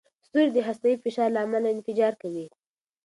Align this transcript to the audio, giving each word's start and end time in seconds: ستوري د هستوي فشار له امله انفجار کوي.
ستوري 0.27 0.49
د 0.53 0.59
هستوي 0.67 0.95
فشار 1.03 1.29
له 1.33 1.39
امله 1.45 1.67
انفجار 1.75 2.13
کوي. 2.21 2.45